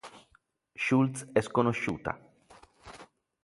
[0.75, 2.19] Schultz è sconosciuta.